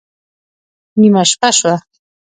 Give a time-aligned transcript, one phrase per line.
[0.99, 1.73] نېمه شپه شوه